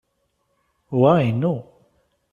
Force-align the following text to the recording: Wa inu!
Wa 1.01 1.13
inu! 1.29 1.55